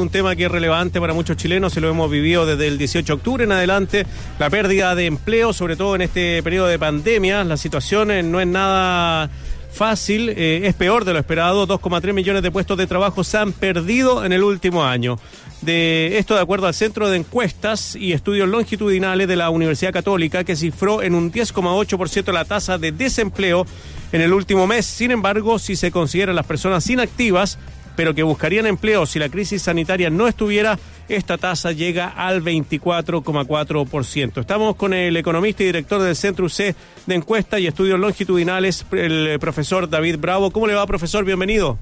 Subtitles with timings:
[0.00, 3.06] un tema que es relevante para muchos chilenos y lo hemos vivido desde el 18
[3.06, 4.06] de octubre en adelante,
[4.38, 7.44] la pérdida de empleo, sobre todo en este periodo de pandemia.
[7.44, 9.30] La situación eh, no es nada
[9.72, 11.66] fácil, eh, es peor de lo esperado.
[11.66, 15.18] 2,3 millones de puestos de trabajo se han perdido en el último año.
[15.62, 20.44] De esto de acuerdo al Centro de Encuestas y Estudios Longitudinales de la Universidad Católica,
[20.44, 23.66] que cifró en un 10,8% la tasa de desempleo
[24.12, 24.84] en el último mes.
[24.86, 27.58] Sin embargo, si se consideran las personas inactivas,
[27.96, 30.78] pero que buscarían empleo si la crisis sanitaria no estuviera,
[31.08, 34.40] esta tasa llega al 24,4%.
[34.40, 39.38] Estamos con el economista y director del Centro UC de Encuesta y Estudios Longitudinales, el
[39.40, 40.50] profesor David Bravo.
[40.50, 41.24] ¿Cómo le va, profesor?
[41.24, 41.78] Bienvenido.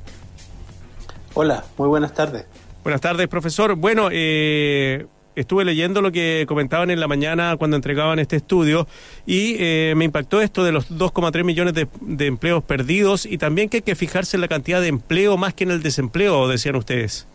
[1.35, 2.47] Hola, muy buenas tardes.
[2.85, 3.75] Buenas tardes, profesor.
[3.75, 5.07] Bueno, eh,
[5.37, 8.87] estuve leyendo lo que comentaban en la mañana cuando entregaban este estudio
[9.27, 13.79] y eh, me impactó esto de los 2,3 millones de, empleos perdidos y también que
[13.79, 17.27] hay que fijarse en la cantidad de empleo más que en el desempleo, decían ustedes.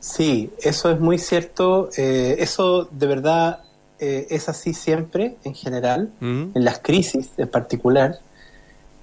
[0.00, 1.90] Sí, eso es muy cierto.
[1.96, 3.60] Eh, eso de verdad
[4.00, 8.18] eh, es así siempre, en general, en las crisis en particular,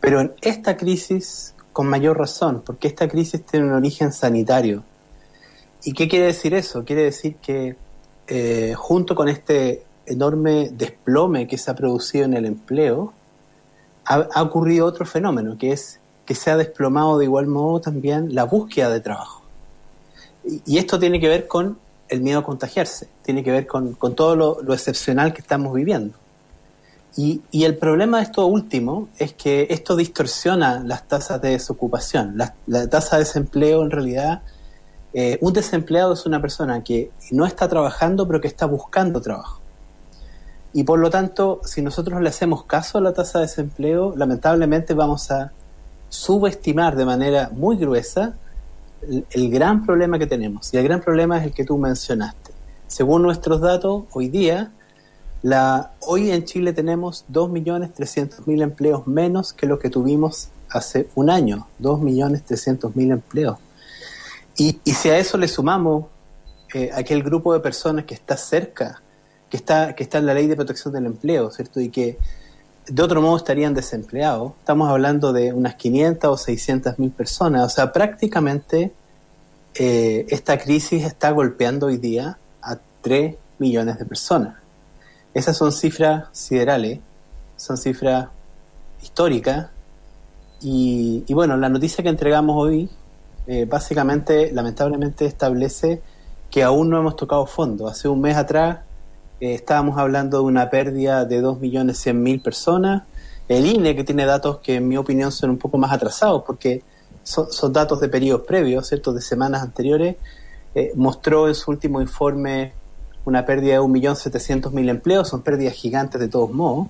[0.01, 4.83] pero en esta crisis con mayor razón, porque esta crisis tiene un origen sanitario
[5.83, 6.83] ¿Y qué quiere decir eso?
[6.83, 7.75] Quiere decir que
[8.27, 13.13] eh, junto con este enorme desplome que se ha producido en el empleo,
[14.05, 18.43] ha, ocurrido otro fenómeno, que es que se ha desplomado de igual modo también la
[18.43, 19.43] búsqueda de trabajo.
[20.65, 21.77] Y, esto tiene que ver con
[22.07, 26.15] el miedo a contagiarse, tiene que ver con, todo lo, excepcional que estamos viviendo.
[27.15, 32.35] Y, el problema de esto último es que esto distorsiona las tasas de desocupación.
[32.37, 34.41] la tasa de desempleo en realidad
[35.13, 39.59] eh, un desempleado es una persona que no está trabajando, pero que está buscando trabajo.
[40.71, 44.93] Y por lo tanto, si nosotros le hacemos caso a la tasa de desempleo, lamentablemente
[44.93, 45.51] vamos a
[46.09, 48.35] subestimar de manera muy gruesa
[49.31, 50.71] el, gran problema que tenemos.
[50.73, 52.51] Y el gran problema es el que tú mencionaste.
[52.87, 54.71] Según nuestros datos, hoy día,
[55.41, 61.65] la, hoy en Chile tenemos 2.300.000 empleos menos que lo que tuvimos hace un año.
[61.81, 63.57] 2.300.000 empleos.
[64.59, 66.07] Y, si a eso le sumamos
[66.73, 69.01] eh, aquel grupo de personas que está cerca,
[69.49, 71.79] que está, que está en la ley de protección del empleo, ¿cierto?
[71.79, 72.17] Y que
[72.85, 77.65] de otro modo estarían desempleados, estamos hablando de unas 500 o 600 mil personas.
[77.65, 78.91] O sea, prácticamente
[79.75, 84.57] eh, esta crisis está golpeando hoy día a 3 millones de personas.
[85.33, 86.99] Esas son cifras siderales,
[87.55, 88.27] son cifras
[89.01, 89.67] históricas.
[90.59, 92.89] Y, y bueno, la noticia que entregamos hoy
[93.51, 96.03] eh, básicamente, lamentablemente, establece
[96.51, 97.87] que aún no hemos tocado fondo.
[97.87, 98.81] Hace un mes atrás
[99.41, 103.03] eh, estábamos hablando de una pérdida de 2.100.000 personas.
[103.47, 106.83] El INE, que tiene datos que en mi opinión son un poco más atrasados, porque
[107.23, 109.13] son, datos de periodos previos, ¿cierto?
[109.13, 110.17] de semanas anteriores,
[110.75, 112.73] eh, mostró en su último informe
[113.25, 116.89] una pérdida de 1.700.000 empleos, son pérdidas gigantes de todos modos,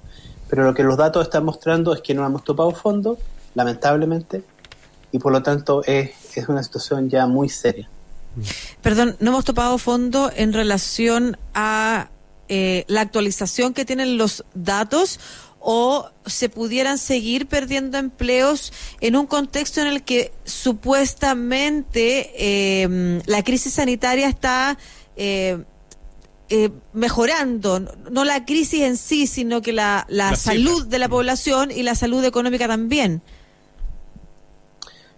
[0.49, 3.17] pero lo que los datos están mostrando es que no hemos topado fondo,
[3.55, 4.43] lamentablemente,
[5.11, 7.89] y por lo tanto es, es una situación ya muy seria.
[8.81, 12.09] Perdón, no hemos topado fondo en relación a
[12.47, 15.19] eh, la actualización que tienen los datos
[15.59, 23.43] o se pudieran seguir perdiendo empleos en un contexto en el que supuestamente em, la
[23.43, 24.77] crisis sanitaria está
[25.17, 25.61] eh,
[26.49, 31.71] eh, mejorando, no la crisis en sí, sino que la, la salud de la población
[31.71, 33.21] y la salud económica también.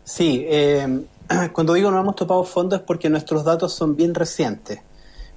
[0.03, 1.05] Sí, eh,
[1.53, 4.79] cuando digo no hemos topado fondo es porque nuestros datos son bien recientes.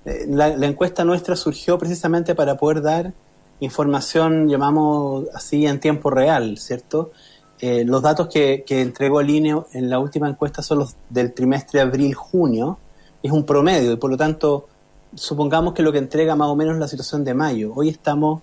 [0.04, 3.12] Eh, la, encuesta nuestra surgió precisamente para poder dar
[3.60, 7.12] información, llamamos así, en tiempo real, ¿cierto?
[7.60, 11.80] Eh, los datos que, entregó el INE en la última encuesta son los del trimestre
[11.80, 12.78] abril-junio,
[13.22, 14.68] es un promedio y por lo tanto
[15.14, 17.72] supongamos que lo que entrega más o menos la situación de mayo.
[17.74, 18.42] Hoy estamos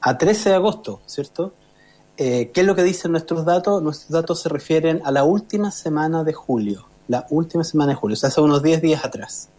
[0.00, 1.52] a 13 de agosto, ¿cierto?
[2.20, 3.80] Eh, ¿Qué es lo que dicen nuestros datos?
[3.80, 8.14] Nuestros datos se refieren a la última semana de julio, la última semana de julio,
[8.14, 9.50] o sea, hace unos 10 días atrás.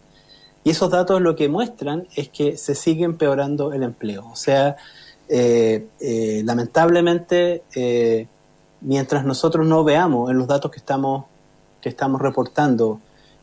[0.62, 4.28] Y esos datos lo que muestran es que se sigue empeorando el empleo.
[4.30, 4.76] O sea,
[5.26, 7.62] eh, eh, lamentablemente,
[8.82, 11.24] mientras nosotros no veamos en los datos que estamos,
[11.80, 13.00] que estamos reportando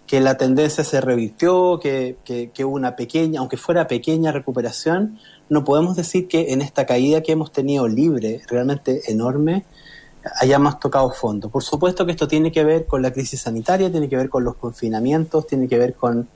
[0.08, 5.20] que la tendencia se revirtió, que, que, hubo una pequeña, aunque fuera pequeña recuperación,
[5.50, 9.66] no podemos decir que en esta caída que hemos tenido libre, realmente enorme,
[10.40, 11.50] hayamos tocado fondo.
[11.50, 14.46] Por supuesto que esto tiene que ver con la crisis sanitaria, tiene que ver con
[14.46, 16.30] los confinamientos, tiene que ver con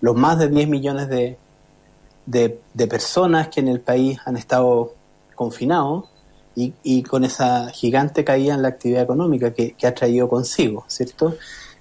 [0.00, 1.38] los más de 10 millones de,
[2.26, 4.94] de, personas que en el país han estado
[5.36, 6.06] confinados
[6.56, 10.84] y, y, con esa gigante caída en la actividad económica que, que ha traído consigo,
[10.88, 11.36] ¿cierto?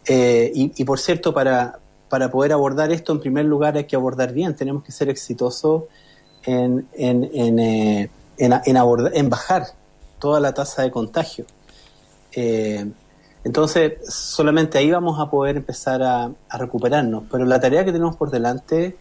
[0.08, 4.34] Y, y, por cierto, para, para poder abordar esto, en primer lugar hay que abordar
[4.34, 5.84] bien, tenemos que ser exitosos
[6.44, 8.10] en, en, en, en,
[8.68, 9.68] en bajar
[10.20, 11.46] toda la tasa de contagio.
[12.34, 12.86] Eh,
[13.44, 17.24] entonces, solamente ahí vamos a poder empezar a, recuperarnos.
[17.30, 18.96] Pero la tarea que tenemos por delante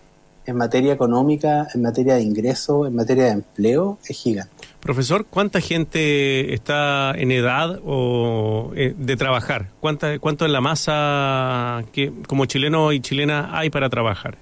[0.47, 4.60] en materia económica, en materia de ingresos, en materia de empleo, es gigante.
[4.81, 9.69] Profesor, ¿cuánta gente está en edad o, eh, de trabajar?
[9.79, 14.39] ¿Cuánta, ¿Cuánto en la masa que como chileno y chilena hay para trabajar?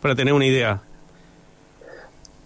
[0.00, 0.80] Para tener una idea.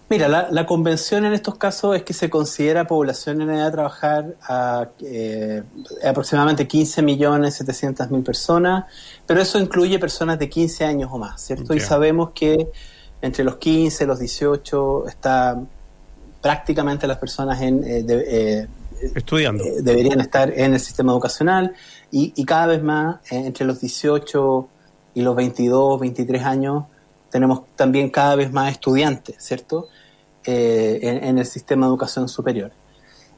[0.09, 4.35] Mira, la, convención en estos casos es que se considera población en edad de trabajar
[4.41, 5.63] a eh,
[6.03, 8.87] aproximadamente 15 millones 700 mil personas,
[9.25, 11.73] pero eso incluye personas de 15 años o más, ¿cierto?
[11.73, 12.67] Y sabemos que
[13.21, 15.57] entre los 15 y los 18 está
[16.41, 18.67] prácticamente las personas en, eh, eh,
[19.15, 21.73] estudiando deberían estar en el sistema educacional
[22.11, 24.67] y, y cada vez más entre los 18
[25.13, 26.83] y los 22, 23 años
[27.31, 29.87] tenemos también cada vez más estudiantes, ¿cierto?
[30.43, 32.71] Eh, en, el sistema de educación superior.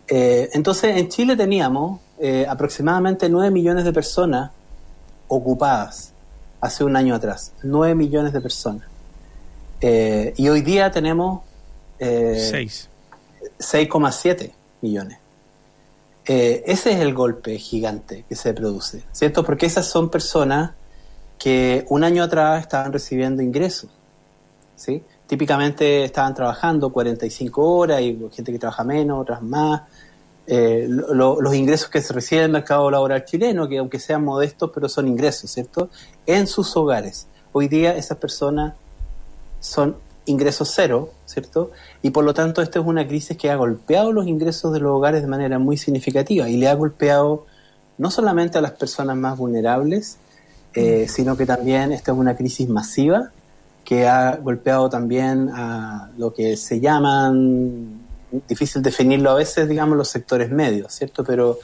[0.07, 4.51] Eh, entonces, en Chile teníamos eh, aproximadamente 9 millones de personas
[5.27, 6.13] ocupadas
[6.59, 7.53] hace un año atrás.
[7.61, 8.87] 9 millones de personas.
[9.81, 11.41] y hoy día tenemos
[13.59, 14.51] 6,7
[14.81, 15.19] millones.
[16.25, 19.43] ese es el golpe gigante que se produce, ¿cierto?
[19.43, 20.71] Porque esas son personas
[21.37, 23.89] que un año atrás estaban recibiendo ingresos,
[24.75, 25.03] ¿sí?
[25.27, 29.81] típicamente estaban trabajando 45 horas y gente que trabaja menos, otras más.
[30.45, 34.89] Eh, los ingresos que se reciben el mercado laboral chileno, que aunque sean modestos, pero
[34.89, 35.89] son ingresos, ¿cierto?
[36.25, 37.27] En sus hogares.
[37.51, 38.73] Hoy día esas personas
[39.59, 39.95] son
[40.25, 41.71] ingresos cero, ¿cierto?
[42.01, 44.91] Y por lo tanto, esta es una crisis que ha golpeado los ingresos de los
[44.91, 47.45] hogares de manera muy significativa y le ha golpeado
[47.97, 50.17] no solamente a las personas más vulnerables,
[50.73, 53.31] eh, sino que también esta es una crisis masiva
[53.83, 58.01] que ha golpeado también a lo que se llaman,
[58.47, 61.23] difícil definirlo a veces, digamos, los sectores medios, ¿cierto?
[61.23, 61.59] Pero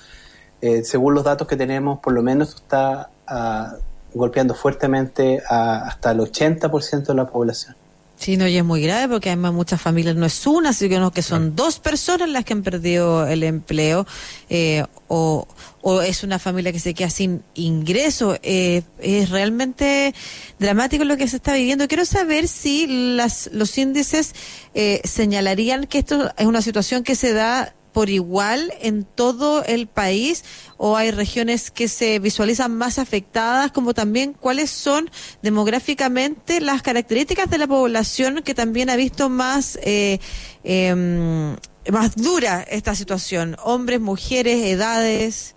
[0.62, 3.76] eh, según los datos que tenemos, por lo menos está ah,
[4.14, 7.76] golpeando fuertemente a, hasta el 80% de la población.
[8.20, 11.22] Sí, no, y es muy grave porque además muchas familias no es una, sino que
[11.22, 14.06] son dos personas las que han perdido el empleo
[14.50, 15.48] eh, o,
[15.82, 18.38] o, es una familia que se queda sin ingreso.
[18.44, 20.14] Eh, es realmente
[20.60, 21.88] dramático lo que se está viviendo.
[21.88, 24.36] Quiero saber si las, los índices
[24.74, 29.88] eh, señalarían que esto es una situación que se da por igual en todo el
[29.88, 30.44] país
[30.78, 35.10] o hay regiones que se visualizan más afectadas, como también cuáles son
[35.42, 40.20] demográficamente las características de la población que también ha visto más, eh,
[40.64, 41.56] em,
[41.92, 45.56] más dura esta situación, hombres, mujeres, edades.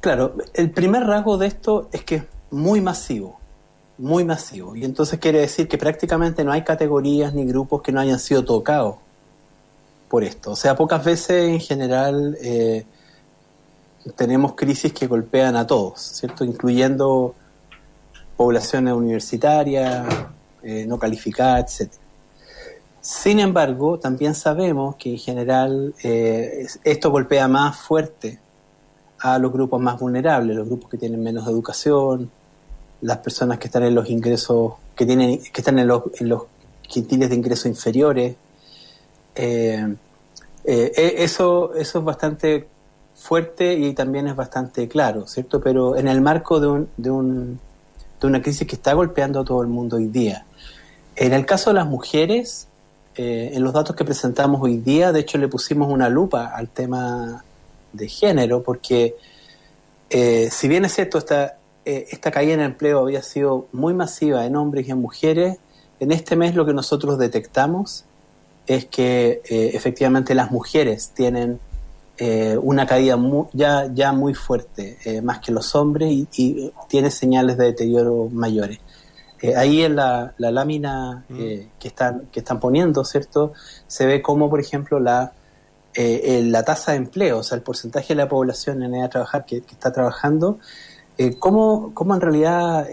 [0.00, 3.40] Claro, el primer rasgo de esto es que es muy masivo,
[3.98, 8.00] muy masivo, y entonces quiere decir que prácticamente no hay categorías ni grupos que no
[8.00, 8.96] hayan sido tocados
[10.08, 10.52] por esto.
[10.52, 12.84] O sea, pocas veces en general eh,
[14.16, 16.44] tenemos crisis que golpean a todos, ¿cierto?
[16.44, 17.34] Incluyendo
[18.36, 20.06] poblaciones universitarias,
[20.62, 21.92] eh, no calificadas, etc.
[23.00, 28.38] Sin embargo, también sabemos que en general eh, esto golpea más fuerte
[29.20, 32.30] a los grupos más vulnerables, los grupos que tienen menos educación,
[33.00, 36.44] las personas que están en los ingresos, que tienen, que están en los, en los
[36.82, 38.36] quintiles de ingresos inferiores,
[40.70, 42.68] eh, eh, eso, eso es bastante
[43.14, 45.62] fuerte y también es bastante claro, ¿cierto?
[45.62, 47.58] Pero en el marco de, un, de, un,
[48.20, 50.44] de una crisis que está golpeando a todo el mundo hoy día.
[51.16, 52.68] En el caso de las mujeres,
[53.14, 57.42] en los datos que presentamos hoy día, de hecho le pusimos una lupa al tema
[57.94, 59.16] de género, porque
[60.10, 61.56] si bien es cierto, esta,
[61.86, 65.56] esta caída en empleo había sido muy masiva en hombres y en mujeres,
[65.98, 68.04] en este mes lo que nosotros detectamos
[68.68, 71.58] es que eh, efectivamente las mujeres tienen
[72.18, 73.18] eh, una caída
[73.54, 78.28] ya, ya muy fuerte, eh, más que los hombres, y, y, tiene señales de deterioro
[78.30, 78.78] mayores.
[79.56, 81.36] ahí en la, la lámina mm.
[81.78, 83.54] que, están, que están poniendo, ¿cierto?
[83.86, 85.32] Se ve como, por ejemplo, la,
[85.96, 89.46] la tasa de empleo, o sea, el porcentaje de la población en edad de trabajar
[89.46, 90.58] que, que está trabajando,
[91.38, 92.86] cómo, cómo en realidad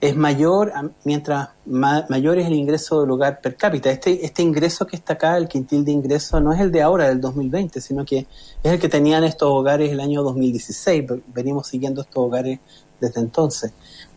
[0.00, 0.72] es mayor
[1.04, 3.90] mientras mayor es el ingreso del hogar per cápita.
[3.90, 7.08] Este, este ingreso que está acá, el quintil de ingreso, no es el de ahora,
[7.08, 8.26] del 2020, sino que
[8.62, 11.04] es el que tenían estos hogares el año 2016.
[11.34, 12.60] Venimos siguiendo estos hogares
[13.00, 13.72] desde entonces.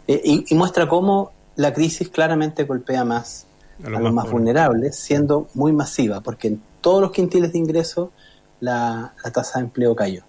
[0.07, 3.47] Eh, y, muestra cómo la crisis claramente golpea más
[3.83, 8.11] a los, más, vulnerables, siendo muy masiva, porque en todos los quintiles de ingreso
[8.59, 10.23] la, la tasa de empleo cayó.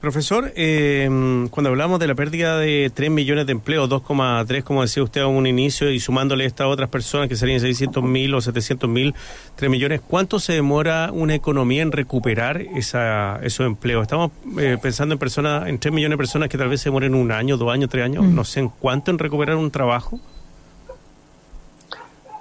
[0.00, 1.06] Profesor, eh,
[1.50, 5.26] cuando hablamos de la pérdida de 3 millones de empleos, 2,3, como decía usted a
[5.26, 9.14] un inicio, y sumándole estas otras personas que serían 600 mil o 700 mil,
[9.56, 14.00] 3 millones, ¿cuánto se demora una economía en recuperar esa, esos empleos?
[14.02, 17.14] Estamos eh, pensando en personas, en 3 millones de personas que tal vez se demoren
[17.14, 18.34] un año, dos años, tres años, mm.
[18.34, 20.18] no sé en cuánto en recuperar un trabajo.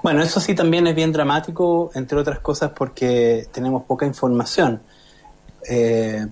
[0.01, 4.81] Bueno, eso sí también es bien dramático, entre otras cosas porque tenemos poca información.
[5.69, 6.25] Eh,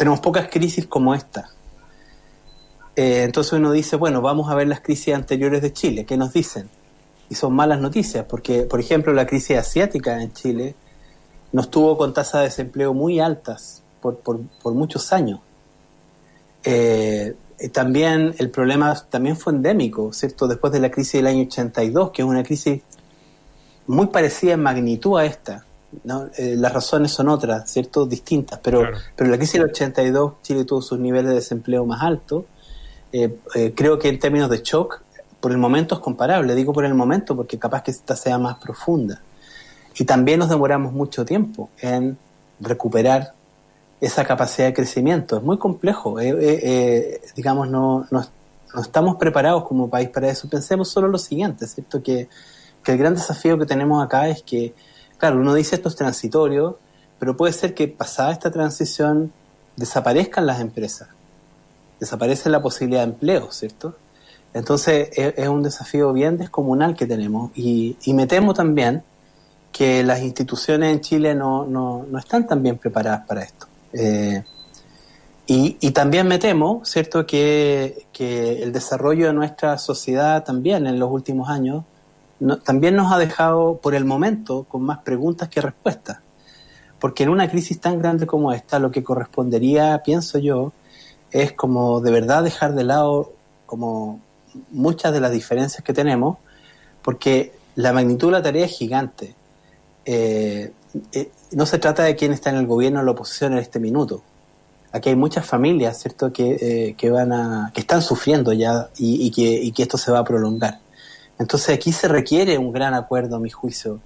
[0.00, 1.50] tenemos pocas crisis como esta.
[2.96, 6.32] Eh, entonces uno dice, bueno, vamos a ver las crisis anteriores de Chile, ¿qué nos
[6.32, 6.70] dicen?
[7.28, 10.74] Y son malas noticias, porque, por ejemplo, la crisis asiática en Chile
[11.52, 14.22] nos tuvo con tasas de desempleo muy altas por,
[14.72, 15.40] muchos años.
[16.64, 17.36] Eh,
[17.70, 20.48] también el problema también fue endémico, ¿cierto?
[20.48, 22.80] Después de la crisis del año 82, que es una crisis
[23.86, 25.66] muy parecida en magnitud a esta,
[26.38, 28.06] eh, las razones son otras, ¿cierto?
[28.06, 28.82] Distintas, pero,
[29.16, 32.44] pero la crisis del 82 Chile tuvo sus niveles de desempleo más altos.
[33.12, 35.02] Eh, eh, creo que en términos de shock,
[35.40, 38.58] por el momento es comparable, digo por el momento porque capaz que esta sea más
[38.58, 39.20] profunda.
[39.98, 42.16] Y también nos demoramos mucho tiempo en
[42.60, 43.34] recuperar
[44.00, 45.36] esa capacidad de crecimiento.
[45.36, 46.18] Es muy complejo,
[47.34, 48.24] digamos, no, no,
[48.74, 50.48] no, estamos preparados como país para eso.
[50.48, 52.00] Pensemos solo lo siguiente, ¿cierto?
[52.02, 52.28] Que,
[52.84, 54.72] que el gran desafío que tenemos acá es que
[55.20, 56.78] claro, uno dice esto es transitorio,
[57.18, 59.32] pero puede ser que pasada esta transición
[59.76, 61.08] desaparezcan las empresas,
[62.00, 63.94] desaparece la posibilidad de empleo, ¿cierto?
[64.52, 69.04] Entonces es, un desafío bien descomunal que tenemos y, me temo también
[69.70, 73.66] que las instituciones en Chile no, no, no están tan bien preparadas para esto.
[73.92, 74.42] Eh,
[75.46, 81.10] y, también me temo, ¿cierto?, que, que, el desarrollo de nuestra sociedad también en los
[81.10, 81.84] últimos años
[82.64, 86.18] también nos ha dejado por el momento con más preguntas que respuestas.
[86.98, 90.72] Porque en una crisis tan grande como esta, lo que correspondería, pienso yo,
[91.30, 93.32] es como de verdad dejar de lado
[93.66, 94.20] como
[94.70, 96.38] muchas de las diferencias que tenemos,
[97.02, 99.34] porque la magnitud de la tarea es gigante.
[100.04, 100.72] Eh,
[101.12, 103.78] eh, no se trata de quién está en el gobierno o la oposición en este
[103.78, 104.22] minuto.
[104.92, 109.30] Aquí hay muchas familias, ¿cierto?, que, eh, que van a, que están sufriendo ya y,
[109.30, 110.80] que, y que esto se va a prolongar.
[111.40, 113.98] Entonces aquí se requiere un gran acuerdo, a mi juicio.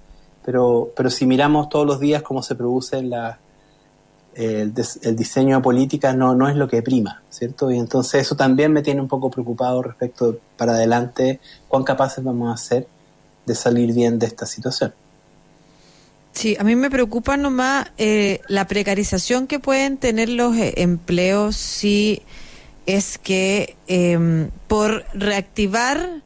[0.45, 4.73] Pero, pero si miramos todos los días cómo se produce el,
[5.15, 7.69] diseño de políticas, no, no es lo que prima, ¿cierto?
[7.71, 12.53] Y entonces eso también me tiene un poco preocupado respecto para adelante, cuán capaces vamos
[12.53, 12.87] a ser
[13.45, 14.93] de salir bien de esta situación.
[16.31, 21.57] Sí, a mí me preocupa nomás eh, la precarización que pueden tener los eh, empleos
[21.57, 22.21] si
[22.85, 26.23] es que em, por reactivar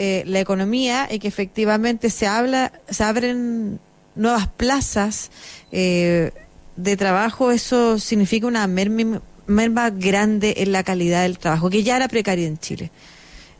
[0.00, 3.80] eh, la economía y que efectivamente se habla, se abren
[4.14, 5.32] nuevas plazas
[5.72, 6.30] eh,
[6.76, 12.06] de trabajo, eso significa una merma, grande en la calidad del trabajo, que ya era
[12.06, 12.92] precaria en Chile.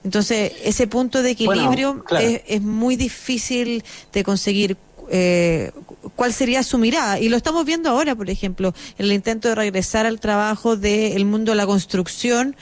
[0.05, 2.05] Entonces, ese punto de equilibrio
[2.47, 4.77] es, muy difícil de conseguir.
[5.11, 5.73] Eh,
[6.15, 7.19] ¿Cuál sería su mirada?
[7.19, 11.25] Y lo estamos viendo ahora, por ejemplo, en el intento de regresar al trabajo del
[11.25, 12.55] mundo de la construcción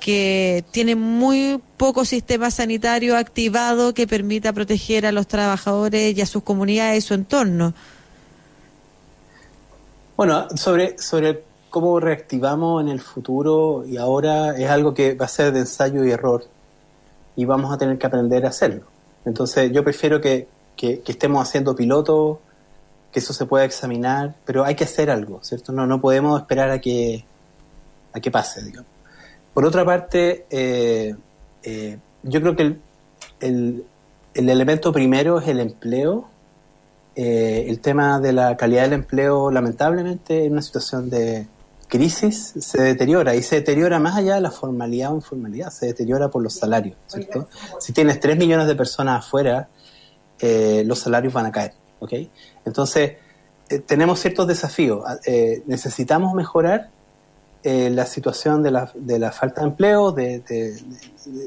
[0.00, 6.26] que tiene muy poco sistema sanitario activado que permita proteger a los trabajadores y a
[6.26, 7.74] sus comunidades y su entorno.
[10.16, 15.28] Bueno, sobre, sobre cómo reactivamos en el futuro y ahora es algo que va a
[15.28, 16.44] ser de ensayo y error
[17.36, 18.82] y vamos a tener que aprender a hacerlo.
[19.24, 22.38] Entonces yo prefiero que, que, estemos haciendo pilotos,
[23.12, 25.72] que eso se pueda examinar, pero hay que hacer algo, ¿cierto?
[25.72, 27.24] No, no podemos esperar a que,
[28.12, 28.99] a que pase, digamos.
[29.54, 31.14] Por otra parte, eh,
[31.62, 32.80] eh, yo creo que el,
[33.40, 36.28] el, elemento primero es el empleo.
[37.16, 41.48] Eh, el tema de la calidad del empleo, lamentablemente, en una situación de
[41.88, 46.28] crisis se deteriora y se deteriora más allá de la formalidad o informalidad, se deteriora
[46.28, 47.48] por los salarios, ¿cierto?
[47.80, 49.68] Si tienes 3 millones de personas afuera,
[50.40, 52.12] los salarios van a caer, ¿ok?
[52.64, 53.16] Entonces,
[53.86, 55.04] tenemos ciertos desafíos.
[55.66, 56.90] necesitamos mejorar
[57.62, 60.42] eh, la situación de la, de la, falta de empleo, de,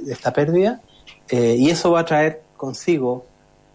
[0.07, 0.81] esta pérdida,
[1.27, 3.25] eh, y eso va a traer consigo,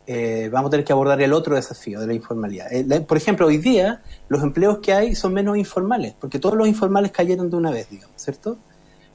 [0.06, 2.66] eh, vamos a tener que abordar el otro desafío de la informalidad.
[3.06, 7.10] por ejemplo, hoy día los empleos que hay son menos informales, porque todos los informales
[7.10, 8.56] cayeron de una vez, digamos, ¿cierto?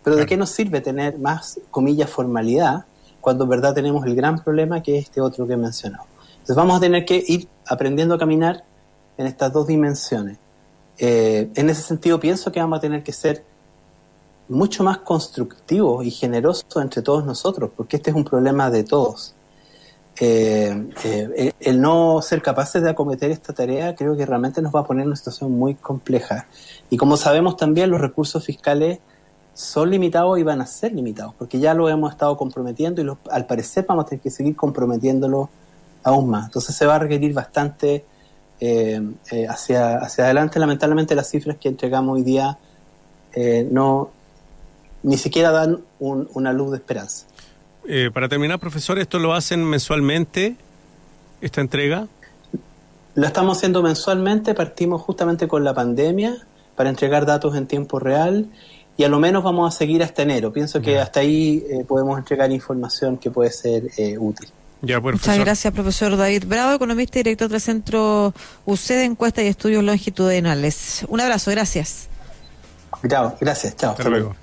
[0.04, 2.86] Pero ¿de qué nos sirve tener más, comillas, formalidad
[3.22, 6.06] cuando en verdad tenemos el gran problema que es este otro que he mencionado?
[6.34, 8.66] Entonces vamos a tener que ir aprendiendo a caminar
[9.18, 10.43] en estas dos dimensiones.
[10.98, 13.44] Eh, en ese sentido pienso que vamos a tener que ser
[14.50, 19.36] mucho más constructivos y generosos entre todos nosotros, porque este es un problema de todos.
[20.20, 24.82] eh, eh, el no ser capaces de acometer esta tarea creo que realmente nos va
[24.82, 26.48] a poner en una situación muy compleja.
[26.90, 29.00] Y como sabemos también, los recursos fiscales
[29.56, 33.46] son limitados y van a ser limitados, porque ya lo hemos estado comprometiendo y al
[33.46, 35.50] parecer vamos a tener que seguir comprometiéndolo
[36.04, 36.46] aún más.
[36.46, 38.06] Entonces se va a requerir bastante
[38.64, 40.60] eh, hacia, hacia adelante.
[40.60, 42.58] Lamentablemente las cifras que entregamos hoy día
[43.72, 44.12] no
[45.04, 47.26] ni siquiera dan una luz de esperanza.
[47.88, 50.56] Eh, para terminar, profesor, ¿esto lo hacen mensualmente,
[51.42, 52.08] esta entrega?
[53.16, 56.38] Lo estamos haciendo mensualmente, partimos justamente con la pandemia
[56.76, 58.48] para entregar datos en tiempo real
[58.96, 60.54] y a lo menos vamos a seguir hasta enero.
[60.54, 64.50] Pienso que hasta ahí eh, podemos entregar información que puede ser eh, útil.
[64.86, 68.34] Ya, Muchas gracias, profesor David Bravo, economista y director del Centro
[68.66, 71.06] UC de Encuesta y Estudios Longitudinales.
[71.08, 72.10] Un abrazo, gracias.
[73.10, 73.92] Chao, gracias, chao.
[73.92, 74.36] Hasta, luego.